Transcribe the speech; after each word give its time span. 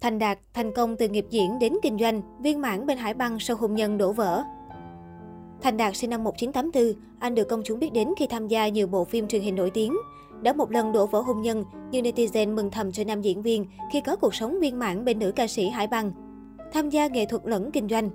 Thành 0.00 0.18
đạt, 0.18 0.38
thành 0.54 0.72
công 0.74 0.96
từ 0.96 1.08
nghiệp 1.08 1.26
diễn 1.30 1.58
đến 1.58 1.72
kinh 1.82 1.98
doanh, 1.98 2.22
viên 2.42 2.60
mãn 2.60 2.86
bên 2.86 2.98
Hải 2.98 3.14
Băng 3.14 3.38
sau 3.38 3.56
hôn 3.56 3.74
nhân 3.74 3.98
đổ 3.98 4.12
vỡ. 4.12 4.42
Thành 5.62 5.76
Đạt 5.76 5.96
sinh 5.96 6.10
năm 6.10 6.24
1984, 6.24 7.02
anh 7.18 7.34
được 7.34 7.48
công 7.48 7.62
chúng 7.64 7.78
biết 7.78 7.92
đến 7.92 8.08
khi 8.18 8.26
tham 8.26 8.48
gia 8.48 8.68
nhiều 8.68 8.86
bộ 8.86 9.04
phim 9.04 9.28
truyền 9.28 9.42
hình 9.42 9.56
nổi 9.56 9.70
tiếng. 9.70 9.96
Đã 10.42 10.52
một 10.52 10.70
lần 10.70 10.92
đổ 10.92 11.06
vỡ 11.06 11.20
hôn 11.20 11.42
nhân, 11.42 11.64
nhưng 11.90 12.04
netizen 12.04 12.54
mừng 12.54 12.70
thầm 12.70 12.92
cho 12.92 13.04
nam 13.04 13.22
diễn 13.22 13.42
viên 13.42 13.66
khi 13.92 14.00
có 14.00 14.16
cuộc 14.16 14.34
sống 14.34 14.60
viên 14.60 14.78
mãn 14.78 15.04
bên 15.04 15.18
nữ 15.18 15.32
ca 15.36 15.46
sĩ 15.46 15.68
Hải 15.68 15.86
Băng. 15.86 16.12
Tham 16.72 16.90
gia 16.90 17.06
nghệ 17.06 17.26
thuật 17.26 17.42
lẫn 17.44 17.70
kinh 17.70 17.88
doanh. 17.88 18.10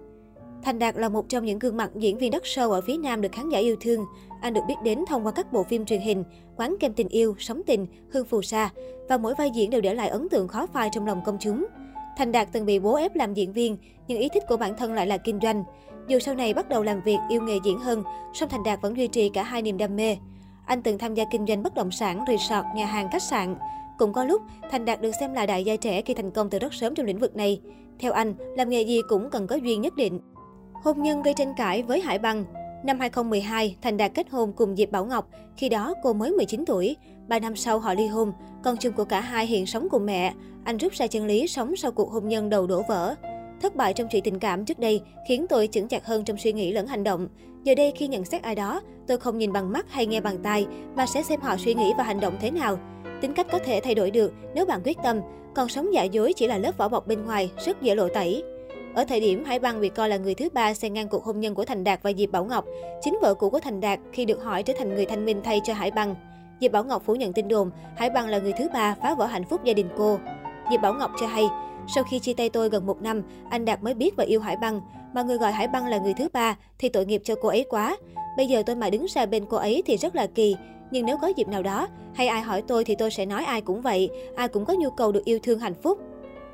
Thành 0.63 0.79
Đạt 0.79 0.95
là 0.95 1.09
một 1.09 1.29
trong 1.29 1.45
những 1.45 1.59
gương 1.59 1.77
mặt 1.77 1.91
diễn 1.95 2.17
viên 2.17 2.31
đất 2.31 2.43
sâu 2.45 2.71
ở 2.71 2.81
phía 2.81 2.97
Nam 2.97 3.21
được 3.21 3.31
khán 3.31 3.49
giả 3.49 3.59
yêu 3.59 3.75
thương. 3.81 4.05
Anh 4.41 4.53
được 4.53 4.61
biết 4.67 4.75
đến 4.83 4.99
thông 5.07 5.25
qua 5.25 5.31
các 5.31 5.53
bộ 5.53 5.63
phim 5.63 5.85
truyền 5.85 6.01
hình, 6.01 6.23
Quán 6.57 6.75
kem 6.79 6.93
tình 6.93 7.07
yêu, 7.07 7.35
Sống 7.39 7.61
tình, 7.65 7.87
Hương 8.11 8.25
phù 8.25 8.41
sa 8.41 8.69
và 9.09 9.17
mỗi 9.17 9.33
vai 9.37 9.51
diễn 9.51 9.69
đều 9.69 9.81
để 9.81 9.93
lại 9.93 10.09
ấn 10.09 10.29
tượng 10.29 10.47
khó 10.47 10.65
phai 10.65 10.89
trong 10.91 11.07
lòng 11.07 11.21
công 11.25 11.37
chúng. 11.39 11.65
Thành 12.17 12.31
Đạt 12.31 12.47
từng 12.51 12.65
bị 12.65 12.79
bố 12.79 12.95
ép 12.95 13.15
làm 13.15 13.33
diễn 13.33 13.53
viên, 13.53 13.77
nhưng 14.07 14.19
ý 14.19 14.29
thích 14.33 14.43
của 14.49 14.57
bản 14.57 14.77
thân 14.77 14.93
lại 14.93 15.07
là 15.07 15.17
kinh 15.17 15.39
doanh. 15.41 15.63
Dù 16.07 16.19
sau 16.19 16.35
này 16.35 16.53
bắt 16.53 16.69
đầu 16.69 16.83
làm 16.83 17.01
việc 17.01 17.17
yêu 17.29 17.41
nghề 17.41 17.59
diễn 17.63 17.79
hơn, 17.79 18.03
song 18.33 18.49
Thành 18.49 18.63
Đạt 18.63 18.81
vẫn 18.81 18.97
duy 18.97 19.07
trì 19.07 19.29
cả 19.29 19.43
hai 19.43 19.61
niềm 19.61 19.77
đam 19.77 19.95
mê. 19.95 20.17
Anh 20.65 20.83
từng 20.83 20.97
tham 20.97 21.13
gia 21.13 21.23
kinh 21.31 21.45
doanh 21.47 21.63
bất 21.63 21.75
động 21.75 21.91
sản, 21.91 22.25
resort, 22.27 22.65
nhà 22.75 22.85
hàng, 22.85 23.09
khách 23.11 23.23
sạn. 23.23 23.55
Cũng 23.97 24.13
có 24.13 24.23
lúc, 24.23 24.41
Thành 24.71 24.85
Đạt 24.85 25.01
được 25.01 25.11
xem 25.19 25.33
là 25.33 25.45
đại 25.45 25.63
gia 25.63 25.75
trẻ 25.75 26.01
khi 26.01 26.13
thành 26.13 26.31
công 26.31 26.49
từ 26.49 26.59
rất 26.59 26.73
sớm 26.73 26.95
trong 26.95 27.05
lĩnh 27.05 27.19
vực 27.19 27.35
này. 27.35 27.61
Theo 27.99 28.11
anh, 28.11 28.33
làm 28.57 28.69
nghề 28.69 28.81
gì 28.81 29.01
cũng 29.09 29.29
cần 29.29 29.47
có 29.47 29.55
duyên 29.55 29.81
nhất 29.81 29.95
định. 29.95 30.19
Hôn 30.83 31.03
nhân 31.03 31.23
gây 31.23 31.33
tranh 31.33 31.53
cãi 31.57 31.83
với 31.83 32.01
Hải 32.01 32.19
Bằng. 32.19 32.45
Năm 32.83 32.99
2012, 32.99 33.75
Thành 33.81 33.97
Đạt 33.97 34.11
kết 34.13 34.29
hôn 34.29 34.53
cùng 34.53 34.75
Diệp 34.75 34.91
Bảo 34.91 35.05
Ngọc, 35.05 35.29
khi 35.57 35.69
đó 35.69 35.93
cô 36.03 36.13
mới 36.13 36.31
19 36.31 36.65
tuổi. 36.65 36.95
Ba 37.27 37.39
năm 37.39 37.55
sau 37.55 37.79
họ 37.79 37.93
ly 37.93 38.07
hôn, 38.07 38.31
con 38.63 38.77
chung 38.77 38.93
của 38.93 39.05
cả 39.05 39.19
hai 39.19 39.45
hiện 39.45 39.65
sống 39.65 39.87
cùng 39.91 40.05
mẹ. 40.05 40.33
Anh 40.63 40.77
rút 40.77 40.93
ra 40.93 41.07
chân 41.07 41.25
lý 41.25 41.47
sống 41.47 41.75
sau 41.75 41.91
cuộc 41.91 42.11
hôn 42.11 42.27
nhân 42.27 42.49
đầu 42.49 42.67
đổ 42.67 42.81
vỡ. 42.87 43.15
Thất 43.61 43.75
bại 43.75 43.93
trong 43.93 44.07
chuyện 44.11 44.23
tình 44.23 44.39
cảm 44.39 44.65
trước 44.65 44.79
đây 44.79 45.01
khiến 45.27 45.45
tôi 45.49 45.67
chững 45.71 45.87
chặt 45.87 46.05
hơn 46.05 46.25
trong 46.25 46.37
suy 46.37 46.53
nghĩ 46.53 46.71
lẫn 46.71 46.87
hành 46.87 47.03
động. 47.03 47.27
Giờ 47.63 47.75
đây 47.75 47.93
khi 47.95 48.07
nhận 48.07 48.25
xét 48.25 48.41
ai 48.41 48.55
đó, 48.55 48.81
tôi 49.07 49.17
không 49.17 49.37
nhìn 49.37 49.53
bằng 49.53 49.71
mắt 49.71 49.85
hay 49.89 50.05
nghe 50.05 50.21
bằng 50.21 50.37
tai, 50.43 50.65
mà 50.95 51.05
sẽ 51.05 51.23
xem 51.23 51.41
họ 51.41 51.57
suy 51.57 51.73
nghĩ 51.73 51.93
và 51.97 52.03
hành 52.03 52.19
động 52.19 52.37
thế 52.41 52.51
nào. 52.51 52.77
Tính 53.21 53.33
cách 53.33 53.47
có 53.51 53.59
thể 53.59 53.79
thay 53.83 53.95
đổi 53.95 54.11
được 54.11 54.33
nếu 54.55 54.65
bạn 54.65 54.81
quyết 54.83 54.97
tâm, 55.03 55.19
còn 55.55 55.69
sống 55.69 55.93
giả 55.93 56.03
dối 56.03 56.33
chỉ 56.33 56.47
là 56.47 56.57
lớp 56.57 56.77
vỏ 56.77 56.89
bọc 56.89 57.07
bên 57.07 57.25
ngoài, 57.25 57.51
rất 57.65 57.81
dễ 57.81 57.95
lộ 57.95 58.07
tẩy. 58.09 58.43
Ở 58.95 59.03
thời 59.05 59.19
điểm 59.19 59.43
Hải 59.43 59.59
Băng 59.59 59.81
bị 59.81 59.89
coi 59.89 60.09
là 60.09 60.17
người 60.17 60.35
thứ 60.35 60.49
ba 60.53 60.73
xen 60.73 60.93
ngang 60.93 61.07
cuộc 61.07 61.23
hôn 61.23 61.39
nhân 61.39 61.55
của 61.55 61.65
Thành 61.65 61.83
Đạt 61.83 62.03
và 62.03 62.11
Diệp 62.17 62.31
Bảo 62.31 62.45
Ngọc, 62.45 62.65
chính 63.01 63.17
vợ 63.21 63.33
cũ 63.33 63.49
của 63.49 63.59
Thành 63.59 63.79
Đạt 63.79 63.99
khi 64.11 64.25
được 64.25 64.43
hỏi 64.43 64.63
trở 64.63 64.73
thành 64.79 64.95
người 64.95 65.05
thanh 65.05 65.25
minh 65.25 65.41
thay 65.43 65.61
cho 65.63 65.73
Hải 65.73 65.91
Băng. 65.91 66.15
Diệp 66.61 66.71
Bảo 66.71 66.83
Ngọc 66.83 67.03
phủ 67.05 67.15
nhận 67.15 67.33
tin 67.33 67.47
đồn, 67.47 67.71
Hải 67.95 68.09
Băng 68.09 68.27
là 68.27 68.39
người 68.39 68.53
thứ 68.57 68.67
ba 68.73 68.95
phá 69.01 69.15
vỡ 69.15 69.25
hạnh 69.25 69.43
phúc 69.49 69.63
gia 69.63 69.73
đình 69.73 69.87
cô. 69.97 70.19
Diệp 70.71 70.81
Bảo 70.81 70.93
Ngọc 70.93 71.11
cho 71.19 71.27
hay, 71.27 71.45
sau 71.95 72.03
khi 72.03 72.19
chia 72.19 72.33
tay 72.33 72.49
tôi 72.49 72.69
gần 72.69 72.85
một 72.85 73.01
năm, 73.01 73.21
anh 73.49 73.65
Đạt 73.65 73.83
mới 73.83 73.93
biết 73.93 74.15
và 74.15 74.23
yêu 74.23 74.39
Hải 74.39 74.57
Băng. 74.57 74.81
Mà 75.13 75.23
người 75.23 75.37
gọi 75.37 75.51
Hải 75.51 75.67
Băng 75.67 75.87
là 75.87 75.97
người 75.97 76.13
thứ 76.13 76.27
ba 76.33 76.55
thì 76.79 76.89
tội 76.89 77.05
nghiệp 77.05 77.21
cho 77.23 77.35
cô 77.41 77.49
ấy 77.49 77.65
quá. 77.69 77.97
Bây 78.37 78.47
giờ 78.47 78.63
tôi 78.65 78.75
mà 78.75 78.89
đứng 78.89 79.05
ra 79.05 79.25
bên 79.25 79.45
cô 79.49 79.57
ấy 79.57 79.83
thì 79.85 79.97
rất 79.97 80.15
là 80.15 80.27
kỳ. 80.35 80.55
Nhưng 80.91 81.05
nếu 81.05 81.17
có 81.17 81.27
dịp 81.27 81.47
nào 81.47 81.63
đó, 81.63 81.87
hay 82.13 82.27
ai 82.27 82.41
hỏi 82.41 82.61
tôi 82.67 82.85
thì 82.85 82.95
tôi 82.95 83.11
sẽ 83.11 83.25
nói 83.25 83.43
ai 83.45 83.61
cũng 83.61 83.81
vậy, 83.81 84.09
ai 84.35 84.47
cũng 84.47 84.65
có 84.65 84.73
nhu 84.73 84.89
cầu 84.89 85.11
được 85.11 85.25
yêu 85.25 85.39
thương 85.43 85.59
hạnh 85.59 85.75
phúc. 85.83 85.99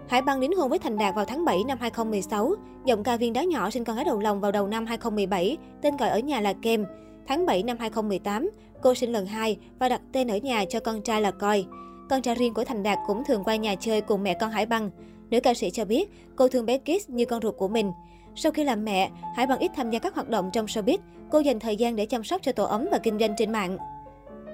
Hải 0.10 0.22
Băng 0.22 0.40
đính 0.40 0.56
hôn 0.56 0.70
với 0.70 0.80
Thành 0.80 0.98
Đạt 0.98 1.16
vào 1.16 1.26
tháng 1.26 1.46
7 1.46 1.64
năm 1.68 1.78
2016. 1.82 2.54
Giọng 2.86 3.04
ca 3.04 3.18
viên 3.18 3.34
đá 3.34 3.44
nhỏ 3.44 3.70
sinh 3.70 3.84
con 3.84 3.96
gái 3.96 4.06
đầu 4.06 4.20
lòng 4.20 4.42
vào 4.42 4.52
đầu 4.52 4.68
năm 4.68 4.86
2017, 4.86 5.58
tên 5.82 5.98
gọi 5.98 6.10
ở 6.10 6.20
nhà 6.20 6.42
là 6.42 6.54
Kem. 6.54 6.86
Tháng 7.28 7.46
7 7.46 7.64
năm 7.64 7.78
2018, 7.80 8.50
cô 8.82 8.96
sinh 8.96 9.12
lần 9.12 9.26
hai 9.26 9.58
và 9.80 9.90
đặt 9.90 10.02
tên 10.12 10.28
ở 10.28 10.38
nhà 10.38 10.66
cho 10.70 10.80
con 10.80 11.02
trai 11.02 11.22
là 11.22 11.32
Coi. 11.32 11.66
Con 12.10 12.22
trai 12.22 12.36
riêng 12.36 12.54
của 12.54 12.64
Thành 12.64 12.84
Đạt 12.84 12.98
cũng 13.08 13.24
thường 13.24 13.44
qua 13.44 13.56
nhà 13.56 13.76
chơi 13.76 14.02
cùng 14.02 14.24
mẹ 14.24 14.34
con 14.34 14.52
Hải 14.52 14.66
Băng. 14.66 14.90
Nữ 15.30 15.40
ca 15.40 15.54
sĩ 15.54 15.70
cho 15.70 15.86
biết 15.86 16.10
cô 16.36 16.48
thương 16.48 16.66
bé 16.66 16.78
Kiss 16.78 17.10
như 17.10 17.26
con 17.26 17.42
ruột 17.42 17.58
của 17.58 17.68
mình. 17.68 17.92
Sau 18.36 18.52
khi 18.52 18.64
làm 18.64 18.86
mẹ, 18.86 19.10
Hải 19.36 19.48
Băng 19.48 19.60
ít 19.60 19.72
tham 19.76 19.90
gia 19.92 20.00
các 20.00 20.16
hoạt 20.16 20.30
động 20.30 20.50
trong 20.54 20.66
showbiz. 20.66 20.98
Cô 21.32 21.40
dành 21.40 21.60
thời 21.60 21.78
gian 21.78 21.96
để 21.96 22.06
chăm 22.06 22.24
sóc 22.24 22.42
cho 22.44 22.52
tổ 22.52 22.64
ấm 22.64 22.88
và 22.92 22.98
kinh 22.98 23.20
doanh 23.20 23.34
trên 23.38 23.52
mạng. 23.52 23.78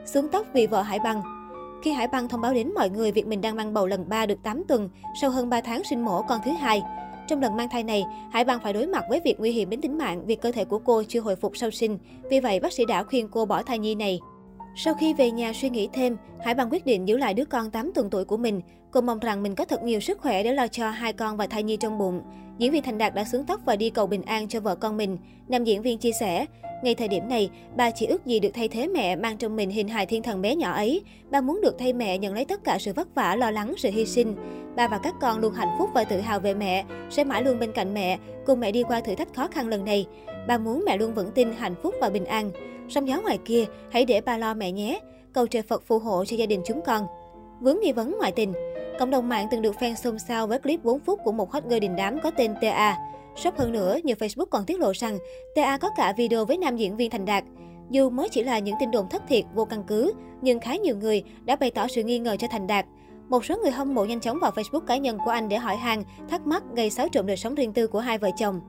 Xuống 0.06 0.28
tóc 0.31 0.46
vì 0.53 0.68
vợ 0.68 0.81
Hải 0.81 1.00
Băng 1.00 1.34
khi 1.85 1.91
Hải 1.91 2.07
Băng 2.07 2.28
thông 2.28 2.41
báo 2.41 2.53
đến 2.53 2.73
mọi 2.75 2.90
người 2.90 3.12
việc 3.12 3.28
mình 3.28 3.41
đang 3.41 3.56
mang 3.56 3.73
bầu 3.73 3.88
lần 3.88 4.09
3 4.09 4.25
được 4.25 4.44
8 4.44 4.63
tuần, 4.68 4.90
sau 5.22 5.29
hơn 5.29 5.50
3 5.50 5.62
tháng 5.62 5.84
sinh 5.84 6.06
mổ 6.06 6.22
con 6.22 6.40
thứ 6.46 6.51
hai. 6.51 6.81
Trong 7.28 7.41
lần 7.41 7.57
mang 7.57 7.69
thai 7.69 7.84
này, 7.84 8.03
Hải 8.31 8.44
Băng 8.44 8.59
phải 8.63 8.73
đối 8.73 8.88
mặt 8.88 9.03
với 9.09 9.22
việc 9.23 9.40
nguy 9.40 9.51
hiểm 9.51 9.69
đến 9.69 9.81
tính 9.81 9.97
mạng 9.97 10.25
vì 10.25 10.35
cơ 10.35 10.51
thể 10.51 10.66
của 10.66 10.79
cô 10.79 11.03
chưa 11.07 11.19
hồi 11.19 11.35
phục 11.35 11.57
sau 11.57 11.72
sinh. 11.72 11.97
Vì 12.29 12.40
vậy, 12.40 12.59
bác 12.59 12.74
sĩ 12.74 12.85
đã 12.85 13.03
khuyên 13.03 13.28
cô 13.31 13.45
bỏ 13.45 13.63
thai 13.63 13.79
nhi 13.79 13.95
này. 13.95 14.19
Sau 14.75 14.94
khi 14.94 15.13
về 15.13 15.31
nhà 15.31 15.53
suy 15.53 15.69
nghĩ 15.69 15.90
thêm, 15.94 16.18
Hải 16.45 16.53
Băng 16.53 16.69
quyết 16.69 16.85
định 16.85 17.07
giữ 17.07 17.18
lại 17.18 17.34
đứa 17.34 17.45
con 17.45 17.72
8 17.72 17.91
tuần 17.94 18.09
tuổi 18.09 18.25
của 18.25 18.38
mình. 18.38 18.62
Cô 18.91 19.01
mong 19.01 19.19
rằng 19.19 19.44
mình 19.44 19.56
có 19.56 19.66
thật 19.66 19.84
nhiều 19.84 20.00
sức 20.00 20.19
khỏe 20.19 20.44
để 20.44 20.53
lo 20.53 20.68
cho 20.68 20.90
hai 20.90 21.13
con 21.13 21.38
và 21.38 21.47
thai 21.47 21.63
nhi 21.63 21.78
trong 21.78 21.97
bụng. 21.97 22.22
Diễn 22.58 22.72
viên 22.72 22.84
Thành 22.84 22.98
Đạt 22.98 23.16
đã 23.16 23.24
xuống 23.24 23.46
tóc 23.46 23.62
và 23.66 23.76
đi 23.76 23.90
cầu 23.90 24.08
bình 24.08 24.22
an 24.22 24.48
cho 24.48 24.60
vợ 24.60 24.76
con 24.76 24.98
mình. 24.98 25.18
Nam 25.48 25.64
diễn 25.64 25.82
viên 25.82 25.98
chia 25.98 26.12
sẻ, 26.20 26.46
ngay 26.84 26.96
thời 26.96 27.08
điểm 27.08 27.30
này, 27.30 27.50
bà 27.76 27.92
chỉ 27.92 28.06
ước 28.06 28.26
gì 28.26 28.40
được 28.40 28.50
thay 28.54 28.68
thế 28.68 28.88
mẹ 28.88 29.16
mang 29.16 29.38
trong 29.38 29.56
mình 29.56 29.70
hình 29.70 29.88
hài 29.88 30.06
thiên 30.06 30.24
thần 30.24 30.42
bé 30.42 30.56
nhỏ 30.56 30.72
ấy. 30.72 31.02
Bà 31.30 31.42
muốn 31.42 31.62
được 31.62 31.76
thay 31.80 31.94
mẹ 31.94 32.18
nhận 32.18 32.34
lấy 32.34 32.46
tất 32.46 32.64
cả 32.64 32.78
sự 32.80 32.94
vất 32.94 33.16
vả, 33.16 33.36
lo 33.36 33.52
lắng, 33.52 33.74
sự 33.78 33.90
hy 33.90 34.06
sinh. 34.06 34.36
Bà 34.76 34.88
và 34.88 34.98
các 34.98 35.16
con 35.22 35.40
luôn 35.40 35.54
hạnh 35.54 35.76
phúc 35.80 35.90
và 35.94 36.04
tự 36.04 36.20
hào 36.20 36.40
về 36.40 36.54
mẹ, 36.54 36.86
sẽ 37.10 37.24
mãi 37.24 37.44
luôn 37.44 37.60
bên 37.60 37.72
cạnh 37.72 37.94
mẹ, 37.94 38.18
cùng 38.46 38.60
mẹ 38.60 38.72
đi 38.72 38.84
qua 38.84 39.00
thử 39.02 39.16
thách 39.16 39.34
khó 39.34 39.48
khăn 39.48 39.68
lần 39.68 39.86
này. 39.86 40.08
Bà 40.48 40.58
muốn 40.58 40.84
mẹ 40.86 40.98
luôn 40.98 41.14
vững 41.14 41.32
tin, 41.32 41.54
hạnh 41.58 41.76
phúc 41.84 41.96
và 42.02 42.10
bình 42.10 42.26
an. 42.26 42.52
Sóng 42.90 43.08
gió 43.08 43.22
ngoài 43.22 43.40
kia, 43.46 43.66
hãy 43.92 44.06
để 44.06 44.22
ba 44.22 44.38
lo 44.38 44.54
mẹ 44.54 44.72
nhé. 44.72 45.00
Cầu 45.34 45.48
trời 45.48 45.62
Phật 45.62 45.84
phù 45.88 46.00
hộ 46.00 46.26
cho 46.26 46.38
gia 46.38 46.46
đình 46.46 46.62
chúng 46.66 46.82
con. 46.82 47.08
Vướng 47.62 47.80
nghi 47.82 47.92
vấn 47.92 48.16
ngoại 48.18 48.32
tình 48.32 48.54
Cộng 49.00 49.09
đồng 49.09 49.29
mạng 49.29 49.47
từng 49.51 49.61
được 49.61 49.75
fan 49.79 49.95
xôn 49.95 50.19
xao 50.19 50.47
với 50.47 50.59
clip 50.59 50.83
4 50.83 51.00
phút 51.00 51.19
của 51.23 51.31
một 51.31 51.51
hot 51.51 51.63
girl 51.63 51.79
đình 51.79 51.95
đám 51.95 52.19
có 52.23 52.31
tên 52.31 52.53
TA. 52.61 52.97
Sốc 53.35 53.57
hơn 53.57 53.72
nữa, 53.72 53.97
nhiều 54.03 54.16
Facebook 54.19 54.45
còn 54.45 54.66
tiết 54.66 54.79
lộ 54.79 54.91
rằng 54.91 55.17
TA 55.56 55.78
có 55.78 55.89
cả 55.97 56.13
video 56.17 56.45
với 56.45 56.57
nam 56.57 56.78
diễn 56.78 56.97
viên 56.97 57.11
Thành 57.11 57.25
Đạt. 57.25 57.44
Dù 57.89 58.09
mới 58.09 58.29
chỉ 58.29 58.44
là 58.44 58.59
những 58.59 58.75
tin 58.79 58.91
đồn 58.91 59.09
thất 59.09 59.23
thiệt, 59.28 59.45
vô 59.53 59.66
căn 59.66 59.83
cứ, 59.88 60.13
nhưng 60.41 60.59
khá 60.59 60.75
nhiều 60.75 60.97
người 60.97 61.23
đã 61.45 61.56
bày 61.56 61.72
tỏ 61.72 61.88
sự 61.88 62.03
nghi 62.03 62.19
ngờ 62.19 62.35
cho 62.39 62.47
Thành 62.51 62.67
Đạt. 62.67 62.85
Một 63.29 63.45
số 63.45 63.57
người 63.57 63.72
hâm 63.72 63.94
mộ 63.94 64.06
nhanh 64.06 64.19
chóng 64.19 64.39
vào 64.41 64.51
Facebook 64.51 64.79
cá 64.79 64.97
nhân 64.97 65.17
của 65.25 65.31
anh 65.31 65.50
để 65.50 65.57
hỏi 65.57 65.75
han, 65.75 66.03
thắc 66.29 66.47
mắc 66.47 66.63
gây 66.75 66.89
xáo 66.89 67.07
trộn 67.12 67.25
đời 67.25 67.38
sống 67.38 67.56
riêng 67.56 67.73
tư 67.73 67.88
của 67.88 68.00
hai 68.00 68.17
vợ 68.17 68.29
chồng. 68.38 68.62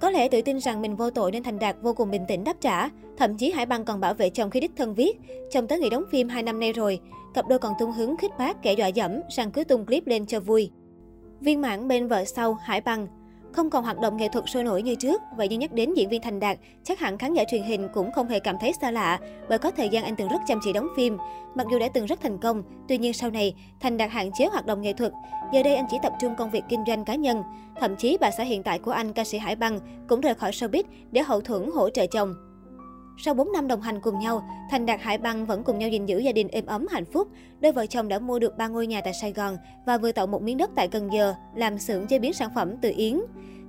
Có 0.00 0.10
lẽ 0.10 0.28
tự 0.28 0.42
tin 0.42 0.60
rằng 0.60 0.82
mình 0.82 0.96
vô 0.96 1.10
tội 1.10 1.32
nên 1.32 1.42
Thành 1.42 1.58
Đạt 1.58 1.76
vô 1.82 1.94
cùng 1.94 2.10
bình 2.10 2.24
tĩnh 2.28 2.44
đáp 2.44 2.56
trả. 2.60 2.88
Thậm 3.16 3.36
chí 3.36 3.50
Hải 3.50 3.66
Băng 3.66 3.84
còn 3.84 4.00
bảo 4.00 4.14
vệ 4.14 4.30
chồng 4.30 4.50
khi 4.50 4.60
đích 4.60 4.70
thân 4.76 4.94
viết. 4.94 5.18
Chồng 5.50 5.66
tới 5.66 5.78
nghỉ 5.78 5.90
đóng 5.90 6.04
phim 6.10 6.28
2 6.28 6.42
năm 6.42 6.60
nay 6.60 6.72
rồi. 6.72 7.00
Cặp 7.34 7.48
đôi 7.48 7.58
còn 7.58 7.72
tung 7.78 7.92
hứng 7.92 8.16
khích 8.16 8.30
bác, 8.38 8.62
kẻ 8.62 8.72
dọa 8.72 8.86
dẫm, 8.86 9.20
rằng 9.28 9.50
cứ 9.50 9.64
tung 9.64 9.86
clip 9.86 10.06
lên 10.06 10.26
cho 10.26 10.40
vui. 10.40 10.70
Viên 11.40 11.60
mãn 11.60 11.88
bên 11.88 12.08
vợ 12.08 12.24
sau, 12.24 12.54
Hải 12.54 12.80
Băng 12.80 13.06
không 13.52 13.70
còn 13.70 13.84
hoạt 13.84 14.00
động 14.00 14.16
nghệ 14.16 14.28
thuật 14.28 14.44
sôi 14.48 14.64
nổi 14.64 14.82
như 14.82 14.94
trước, 14.94 15.22
vậy 15.36 15.48
nhưng 15.50 15.60
nhắc 15.60 15.72
đến 15.72 15.94
diễn 15.94 16.08
viên 16.08 16.22
Thành 16.22 16.40
Đạt, 16.40 16.58
chắc 16.84 17.00
hẳn 17.00 17.18
khán 17.18 17.34
giả 17.34 17.44
truyền 17.50 17.62
hình 17.62 17.88
cũng 17.94 18.12
không 18.12 18.28
hề 18.28 18.40
cảm 18.40 18.56
thấy 18.60 18.72
xa 18.80 18.90
lạ, 18.90 19.18
bởi 19.48 19.58
có 19.58 19.70
thời 19.70 19.88
gian 19.88 20.04
anh 20.04 20.16
từng 20.16 20.28
rất 20.28 20.38
chăm 20.46 20.60
chỉ 20.64 20.72
đóng 20.72 20.88
phim. 20.96 21.16
Mặc 21.54 21.66
dù 21.70 21.78
đã 21.78 21.88
từng 21.94 22.06
rất 22.06 22.20
thành 22.20 22.38
công, 22.38 22.62
tuy 22.88 22.98
nhiên 22.98 23.12
sau 23.12 23.30
này, 23.30 23.54
Thành 23.80 23.96
Đạt 23.96 24.10
hạn 24.10 24.30
chế 24.38 24.46
hoạt 24.46 24.66
động 24.66 24.82
nghệ 24.82 24.92
thuật. 24.92 25.12
Giờ 25.52 25.62
đây 25.62 25.76
anh 25.76 25.86
chỉ 25.90 25.96
tập 26.02 26.12
trung 26.20 26.34
công 26.38 26.50
việc 26.50 26.64
kinh 26.68 26.84
doanh 26.86 27.04
cá 27.04 27.14
nhân. 27.14 27.42
Thậm 27.80 27.96
chí 27.96 28.16
bà 28.20 28.30
xã 28.30 28.44
hiện 28.44 28.62
tại 28.62 28.78
của 28.78 28.90
anh, 28.90 29.12
ca 29.12 29.24
sĩ 29.24 29.38
Hải 29.38 29.56
Băng, 29.56 29.80
cũng 30.08 30.20
rời 30.20 30.34
khỏi 30.34 30.50
showbiz 30.50 30.82
để 31.10 31.22
hậu 31.22 31.40
thuẫn 31.40 31.70
hỗ 31.74 31.90
trợ 31.90 32.06
chồng. 32.06 32.47
Sau 33.20 33.34
4 33.34 33.52
năm 33.52 33.68
đồng 33.68 33.80
hành 33.80 34.00
cùng 34.00 34.18
nhau, 34.18 34.48
Thành 34.70 34.86
Đạt 34.86 35.00
Hải 35.00 35.18
Băng 35.18 35.46
vẫn 35.46 35.64
cùng 35.64 35.78
nhau 35.78 35.88
gìn 35.88 36.06
giữ 36.06 36.18
gia 36.18 36.32
đình 36.32 36.48
êm 36.48 36.66
ấm 36.66 36.86
hạnh 36.90 37.04
phúc. 37.04 37.28
Đôi 37.60 37.72
vợ 37.72 37.86
chồng 37.86 38.08
đã 38.08 38.18
mua 38.18 38.38
được 38.38 38.58
ba 38.58 38.68
ngôi 38.68 38.86
nhà 38.86 39.00
tại 39.00 39.14
Sài 39.14 39.32
Gòn 39.32 39.56
và 39.86 39.98
vừa 39.98 40.12
tạo 40.12 40.26
một 40.26 40.42
miếng 40.42 40.56
đất 40.56 40.70
tại 40.76 40.88
Cần 40.88 41.12
Giờ, 41.12 41.34
làm 41.54 41.78
xưởng 41.78 42.06
chế 42.06 42.18
biến 42.18 42.32
sản 42.32 42.50
phẩm 42.54 42.74
từ 42.82 42.92
yến. 42.96 43.20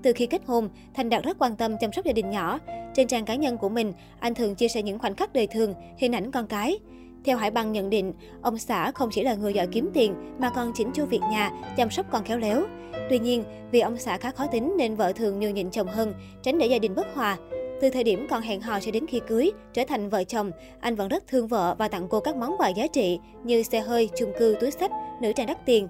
Từ 0.04 0.14
khi 0.14 0.26
kết 0.26 0.42
hôn, 0.46 0.70
Thành 0.94 1.10
Đạt 1.10 1.24
rất 1.24 1.38
quan 1.40 1.56
tâm 1.56 1.76
chăm 1.80 1.92
sóc 1.92 2.06
gia 2.06 2.12
đình 2.12 2.30
nhỏ. 2.30 2.60
Trên 2.96 3.08
trang 3.08 3.26
cá 3.26 3.36
nhân 3.36 3.58
của 3.58 3.70
mình, 3.70 3.94
anh 4.20 4.34
thường 4.34 4.56
chia 4.56 4.68
sẻ 4.68 4.82
những 4.82 5.00
khoảnh 5.00 5.16
khắc 5.16 5.34
đời 5.34 5.48
thường, 5.48 5.74
hình 5.98 6.16
ảnh 6.16 6.32
con 6.32 6.48
cái. 6.48 6.80
Theo 7.26 7.38
Hải 7.38 7.52
Băng 7.52 7.72
nhận 7.72 7.90
định, 7.90 8.14
ông 8.42 8.58
xã 8.58 8.92
không 8.92 9.10
chỉ 9.12 9.24
là 9.24 9.34
người 9.34 9.54
giỏi 9.54 9.68
kiếm 9.68 9.90
tiền 9.94 10.14
mà 10.40 10.50
còn 10.50 10.72
chỉnh 10.76 10.92
chu 10.94 11.06
việc 11.06 11.22
nhà, 11.32 11.52
chăm 11.78 11.90
sóc 11.90 12.06
con 12.12 12.24
khéo 12.24 12.38
léo. 12.38 12.64
Tuy 13.10 13.20
nhiên, 13.20 13.44
vì 13.72 13.80
ông 13.80 13.98
xã 13.98 14.18
khá 14.18 14.32
khó 14.32 14.48
tính 14.48 14.74
nên 14.78 14.96
vợ 14.96 15.14
thường 15.14 15.40
nhường 15.40 15.54
nhịn 15.54 15.72
chồng 15.72 15.88
hơn, 15.88 16.14
tránh 16.44 16.58
để 16.58 16.68
gia 16.68 16.80
đình 16.80 16.96
bất 16.96 17.08
hòa. 17.16 17.38
Từ 17.82 17.90
thời 17.90 18.04
điểm 18.04 18.28
còn 18.30 18.42
hẹn 18.42 18.62
hò 18.62 18.80
cho 18.80 18.92
đến 18.92 19.08
khi 19.08 19.22
cưới, 19.28 19.52
trở 19.74 19.84
thành 19.88 20.10
vợ 20.10 20.24
chồng, 20.24 20.52
anh 20.80 20.96
vẫn 20.96 21.08
rất 21.08 21.28
thương 21.28 21.48
vợ 21.48 21.76
và 21.78 21.88
tặng 21.88 22.08
cô 22.10 22.20
các 22.20 22.36
món 22.36 22.56
quà 22.58 22.70
giá 22.70 22.88
trị 22.88 23.20
như 23.44 23.64
xe 23.64 23.80
hơi, 23.80 24.10
chung 24.18 24.32
cư, 24.40 24.56
túi 24.60 24.72
sách, 24.72 24.92
nữ 25.22 25.34
trang 25.36 25.48
đắt 25.48 25.66
tiền. 25.66 25.88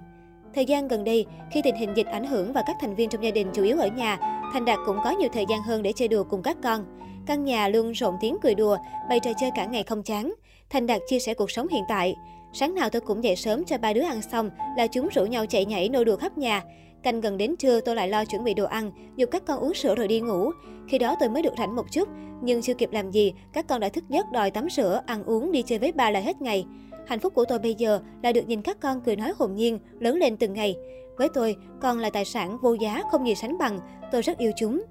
Thời 0.54 0.64
gian 0.64 0.88
gần 0.88 1.04
đây, 1.04 1.26
khi 1.50 1.62
tình 1.62 1.76
hình 1.76 1.94
dịch 1.94 2.06
ảnh 2.06 2.26
hưởng 2.26 2.52
và 2.52 2.62
các 2.66 2.76
thành 2.80 2.94
viên 2.94 3.08
trong 3.08 3.24
gia 3.24 3.30
đình 3.30 3.46
chủ 3.52 3.62
yếu 3.62 3.78
ở 3.78 3.86
nhà, 3.86 4.18
Thành 4.52 4.64
Đạt 4.64 4.78
cũng 4.86 4.96
có 5.04 5.10
nhiều 5.10 5.28
thời 5.32 5.44
gian 5.48 5.62
hơn 5.62 5.82
để 5.82 5.92
chơi 5.92 6.08
đùa 6.08 6.24
cùng 6.24 6.42
các 6.42 6.56
con. 6.62 6.84
Căn 7.26 7.44
nhà 7.44 7.68
luôn 7.68 7.92
rộn 7.92 8.14
tiếng 8.20 8.36
cười 8.42 8.54
đùa, 8.54 8.76
bày 9.08 9.20
trò 9.20 9.30
chơi 9.40 9.50
cả 9.56 9.64
ngày 9.64 9.82
không 9.82 10.02
chán. 10.02 10.34
Thành 10.70 10.86
Đạt 10.86 11.00
chia 11.08 11.18
sẻ 11.18 11.34
cuộc 11.34 11.50
sống 11.50 11.68
hiện 11.68 11.82
tại. 11.88 12.14
Sáng 12.52 12.74
nào 12.74 12.90
tôi 12.90 13.00
cũng 13.00 13.24
dậy 13.24 13.36
sớm 13.36 13.64
cho 13.64 13.78
ba 13.78 13.92
đứa 13.92 14.02
ăn 14.02 14.22
xong 14.22 14.50
là 14.76 14.86
chúng 14.86 15.08
rủ 15.14 15.26
nhau 15.26 15.46
chạy 15.46 15.64
nhảy 15.64 15.88
nô 15.88 16.04
đùa 16.04 16.16
khắp 16.16 16.38
nhà. 16.38 16.62
Canh 17.02 17.20
gần 17.20 17.38
đến 17.38 17.56
trưa 17.56 17.80
tôi 17.80 17.96
lại 17.96 18.08
lo 18.08 18.24
chuẩn 18.24 18.44
bị 18.44 18.54
đồ 18.54 18.64
ăn, 18.64 18.92
dục 19.16 19.30
các 19.30 19.42
con 19.46 19.58
uống 19.58 19.74
sữa 19.74 19.94
rồi 19.94 20.08
đi 20.08 20.20
ngủ. 20.20 20.50
Khi 20.88 20.98
đó 20.98 21.16
tôi 21.20 21.28
mới 21.28 21.42
được 21.42 21.52
rảnh 21.58 21.76
một 21.76 21.92
chút, 21.92 22.08
nhưng 22.42 22.62
chưa 22.62 22.74
kịp 22.74 22.92
làm 22.92 23.10
gì, 23.10 23.34
các 23.52 23.66
con 23.68 23.80
đã 23.80 23.88
thức 23.88 24.04
giấc 24.08 24.26
đòi 24.32 24.50
tắm 24.50 24.70
sữa, 24.70 25.02
ăn 25.06 25.24
uống, 25.24 25.52
đi 25.52 25.62
chơi 25.62 25.78
với 25.78 25.92
ba 25.92 26.10
là 26.10 26.20
hết 26.20 26.42
ngày. 26.42 26.66
Hạnh 27.06 27.20
phúc 27.20 27.34
của 27.34 27.44
tôi 27.44 27.58
bây 27.58 27.74
giờ 27.74 28.00
là 28.22 28.32
được 28.32 28.48
nhìn 28.48 28.62
các 28.62 28.80
con 28.80 29.00
cười 29.00 29.16
nói 29.16 29.32
hồn 29.38 29.54
nhiên, 29.54 29.78
lớn 29.98 30.16
lên 30.16 30.36
từng 30.36 30.52
ngày. 30.52 30.76
Với 31.16 31.28
tôi, 31.34 31.56
con 31.80 31.98
là 31.98 32.10
tài 32.10 32.24
sản 32.24 32.58
vô 32.62 32.74
giá 32.74 33.02
không 33.10 33.26
gì 33.26 33.34
sánh 33.34 33.58
bằng. 33.58 33.80
Tôi 34.12 34.22
rất 34.22 34.38
yêu 34.38 34.52
chúng. 34.56 34.82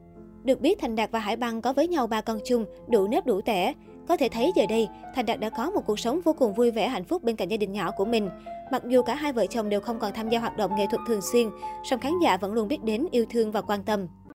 Được 0.44 0.62
biết, 0.62 0.80
Thành 0.80 0.96
Đạt 0.96 1.12
và 1.12 1.20
Hải 1.20 1.36
Băng 1.36 1.62
có 1.62 1.74
với 1.74 1.88
nhau 1.88 2.08
ba 2.08 2.22
con 2.22 2.40
chung, 2.46 2.66
đủ 2.88 3.08
nếp 3.08 3.26
đủ 3.26 3.42
tẻ. 3.42 3.74
Có 4.10 4.18
thể 4.18 4.30
thấy 4.30 4.52
giờ 4.56 4.66
đây, 4.70 4.90
Thành 5.16 5.26
Đạt 5.26 5.40
đã 5.40 5.50
có 5.50 5.70
một 5.70 5.82
cuộc 5.86 6.00
sống 6.00 6.22
vô 6.26 6.34
cùng 6.34 6.54
vui 6.54 6.72
vẻ 6.72 6.88
hạnh 6.88 7.04
phúc 7.04 7.24
bên 7.24 7.36
cạnh 7.36 7.48
gia 7.48 7.58
đình 7.58 7.72
nhỏ 7.72 7.92
của 7.92 8.06
mình. 8.06 8.30
Mặc 8.72 8.82
dù 8.88 9.02
cả 9.02 9.16
hai 9.16 9.34
vợ 9.34 9.46
chồng 9.46 9.70
đều 9.70 9.82
không 9.82 10.00
còn 10.00 10.14
tham 10.14 10.30
gia 10.30 10.40
hoạt 10.40 10.58
động 10.58 10.76
nghệ 10.76 10.86
thuật 10.90 11.02
thường 11.08 11.22
xuyên, 11.22 11.50
song 11.84 12.00
khán 12.00 12.14
giả 12.24 12.38
vẫn 12.38 12.54
luôn 12.54 12.68
biết 12.68 12.84
đến, 12.84 13.08
yêu 13.12 13.26
thương 13.30 13.52
và 13.52 13.62
quan 13.62 13.84
tâm. 13.84 14.08